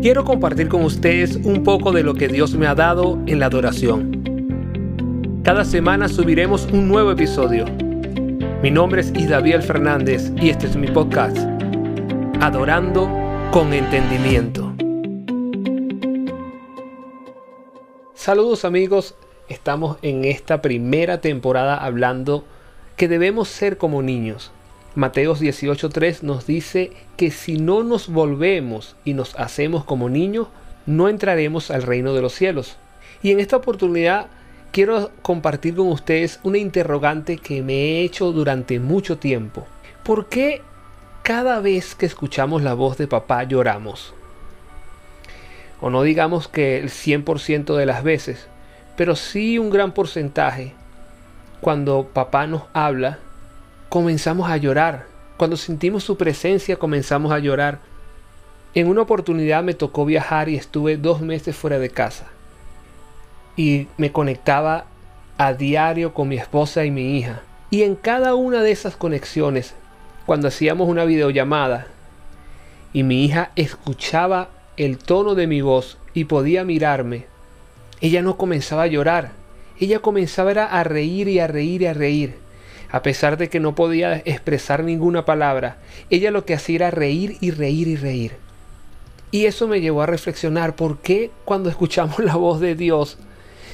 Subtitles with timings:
[0.00, 3.46] quiero compartir con ustedes un poco de lo que Dios me ha dado en la
[3.46, 5.40] adoración.
[5.42, 7.64] Cada semana subiremos un nuevo episodio.
[8.62, 11.38] Mi nombre es Isdaviel Fernández y este es mi podcast,
[12.40, 13.10] Adorando
[13.50, 14.72] con Entendimiento.
[18.14, 19.14] Saludos amigos,
[19.48, 22.44] estamos en esta primera temporada hablando
[22.96, 24.52] que debemos ser como niños.
[24.98, 30.48] Mateos 18.3 nos dice que si no nos volvemos y nos hacemos como niños,
[30.86, 32.78] no entraremos al reino de los cielos.
[33.22, 34.26] Y en esta oportunidad
[34.72, 39.68] quiero compartir con ustedes una interrogante que me he hecho durante mucho tiempo.
[40.02, 40.62] ¿Por qué
[41.22, 44.14] cada vez que escuchamos la voz de papá lloramos?
[45.80, 48.48] O no digamos que el 100% de las veces,
[48.96, 50.74] pero sí un gran porcentaje.
[51.60, 53.20] Cuando papá nos habla,
[53.88, 55.06] comenzamos a llorar.
[55.36, 57.80] Cuando sentimos su presencia comenzamos a llorar.
[58.74, 62.26] En una oportunidad me tocó viajar y estuve dos meses fuera de casa.
[63.56, 64.84] Y me conectaba
[65.36, 67.42] a diario con mi esposa y mi hija.
[67.70, 69.74] Y en cada una de esas conexiones,
[70.26, 71.86] cuando hacíamos una videollamada
[72.92, 77.26] y mi hija escuchaba el tono de mi voz y podía mirarme,
[78.00, 79.32] ella no comenzaba a llorar.
[79.80, 82.47] Ella comenzaba a reír y a reír y a reír
[82.90, 85.76] a pesar de que no podía expresar ninguna palabra,
[86.10, 88.32] ella lo que hacía era reír y reír y reír.
[89.30, 93.18] Y eso me llevó a reflexionar por qué cuando escuchamos la voz de Dios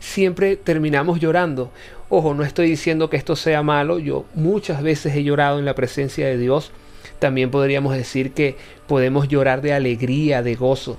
[0.00, 1.70] siempre terminamos llorando.
[2.08, 5.74] Ojo, no estoy diciendo que esto sea malo, yo muchas veces he llorado en la
[5.74, 6.70] presencia de Dios.
[7.18, 10.98] También podríamos decir que podemos llorar de alegría, de gozo.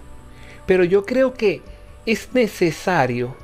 [0.65, 1.61] Pero yo creo que
[2.05, 3.35] es necesario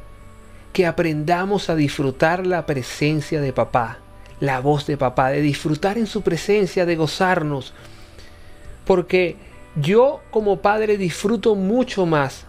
[0.73, 3.99] que aprendamos a disfrutar la presencia de papá
[4.39, 7.73] la voz de papá, de disfrutar en su presencia, de gozarnos.
[8.85, 9.37] Porque
[9.75, 12.45] yo como padre disfruto mucho más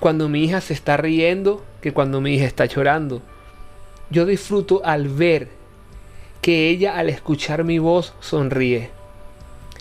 [0.00, 3.22] cuando mi hija se está riendo que cuando mi hija está llorando.
[4.10, 5.48] Yo disfruto al ver
[6.40, 8.90] que ella al escuchar mi voz sonríe,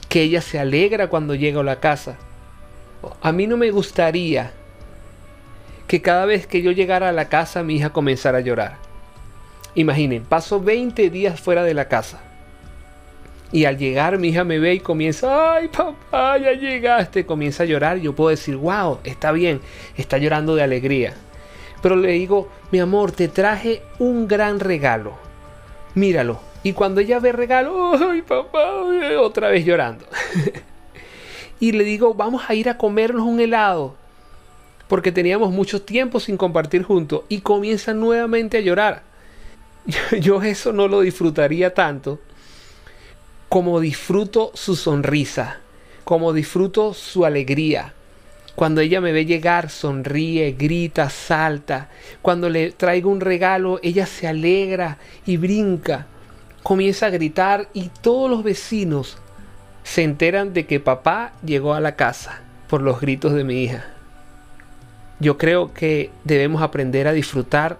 [0.10, 2.18] que ella se alegra cuando llega a la casa.
[3.22, 4.52] A mí no me gustaría
[5.88, 8.87] que cada vez que yo llegara a la casa mi hija comenzara a llorar.
[9.78, 12.20] Imaginen, paso 20 días fuera de la casa.
[13.52, 17.68] Y al llegar mi hija me ve y comienza, ay papá, ya llegaste, comienza a
[17.68, 18.00] llorar.
[18.00, 19.62] Yo puedo decir, wow, está bien,
[19.96, 21.14] está llorando de alegría.
[21.84, 25.14] Pero le digo, mi amor, te traje un gran regalo.
[25.94, 26.40] Míralo.
[26.64, 28.82] Y cuando ella ve regalo, ay papá,
[29.20, 30.06] otra vez llorando.
[31.60, 33.94] y le digo, vamos a ir a comernos un helado.
[34.88, 37.26] Porque teníamos mucho tiempo sin compartir juntos.
[37.30, 39.07] Y comienza nuevamente a llorar.
[40.20, 42.20] yo eso no lo disfrutaría tanto
[43.50, 45.60] como disfruto su sonrisa,
[46.04, 47.94] como disfruto su alegría.
[48.56, 51.90] Cuando ella me ve llegar, sonríe, grita, salta.
[52.22, 56.08] Cuando le traigo un regalo, ella se alegra y brinca.
[56.64, 59.18] Comienza a gritar y todos los vecinos
[59.84, 63.86] se enteran de que papá llegó a la casa por los gritos de mi hija.
[65.20, 67.78] Yo creo que debemos aprender a disfrutar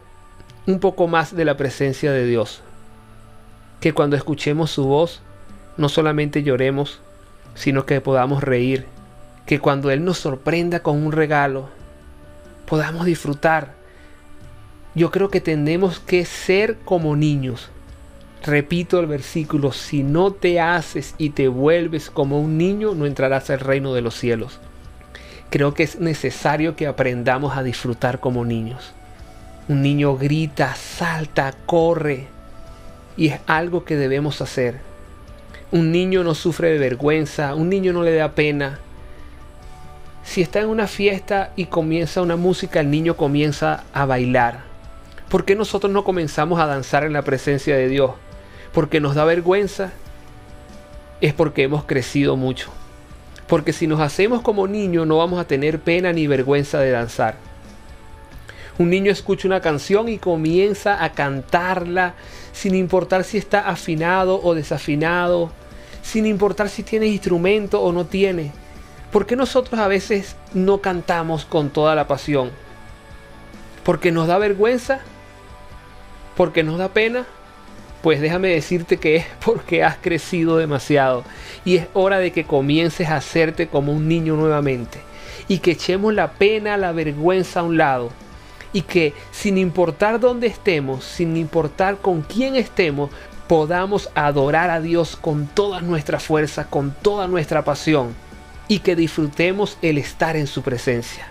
[0.68, 2.62] un poco más de la presencia de Dios.
[3.80, 5.22] Que cuando escuchemos su voz,
[5.78, 7.00] no solamente lloremos,
[7.56, 8.86] sino que podamos reír.
[9.46, 11.70] Que cuando Él nos sorprenda con un regalo,
[12.66, 13.76] podamos disfrutar.
[14.94, 17.70] Yo creo que tenemos que ser como niños.
[18.44, 23.50] Repito el versículo, si no te haces y te vuelves como un niño, no entrarás
[23.50, 24.60] al reino de los cielos.
[25.50, 28.94] Creo que es necesario que aprendamos a disfrutar como niños.
[29.70, 32.28] Un niño grita, salta, corre.
[33.18, 34.80] Y es algo que debemos hacer.
[35.72, 38.80] Un niño no sufre de vergüenza, un niño no le da pena.
[40.24, 44.62] Si está en una fiesta y comienza una música, el niño comienza a bailar.
[45.30, 48.12] ¿Por qué nosotros no comenzamos a danzar en la presencia de Dios?
[48.72, 49.92] Porque nos da vergüenza.
[51.20, 52.70] Es porque hemos crecido mucho.
[53.48, 57.47] Porque si nos hacemos como niños no vamos a tener pena ni vergüenza de danzar.
[58.80, 62.14] Un niño escucha una canción y comienza a cantarla
[62.54, 65.52] sin importar si está afinado o desafinado,
[66.04, 68.52] sin importar si tiene instrumento o no tiene.
[69.12, 72.52] ¿Por qué nosotros a veces no cantamos con toda la pasión?
[73.84, 75.00] ¿Porque nos da vergüenza?
[76.36, 77.26] ¿Porque nos da pena?
[78.04, 81.24] Pues déjame decirte que es porque has crecido demasiado
[81.66, 85.00] y es hora de que comiences a hacerte como un niño nuevamente
[85.48, 88.12] y que echemos la pena, la vergüenza a un lado
[88.74, 93.10] y que sin importar dónde estemos, sin importar con quién estemos,
[93.48, 98.14] podamos adorar a Dios con toda nuestra fuerza, con toda nuestra pasión.
[98.70, 101.28] y que disfrutemos el estar en su presencia.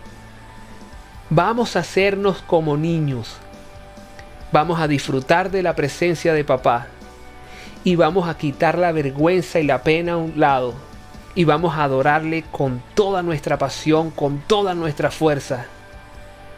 [1.29, 3.37] Vamos a hacernos como niños.
[4.53, 6.87] Vamos a disfrutar de la presencia de papá.
[7.85, 10.75] Y vamos a quitar la vergüenza y la pena a un lado.
[11.35, 15.67] Y vamos a adorarle con toda nuestra pasión, con toda nuestra fuerza.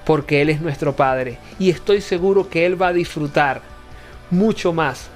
[0.08, 1.36] Porque Él es nuestro Padre.
[1.58, 3.60] Y estoy seguro que Él va a disfrutar
[4.30, 5.10] mucho más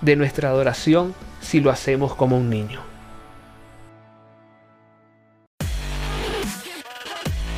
[0.00, 2.80] de nuestra adoración si lo hacemos como un niño.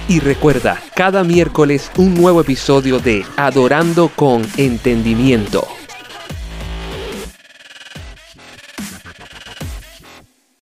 [0.08, 5.69] Y recuerda, cada miércoles un nuevo episodio de Adorando con Entendimiento